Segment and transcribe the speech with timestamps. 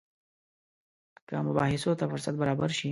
[1.27, 2.79] که مباحثو ته فرصت برابر شي.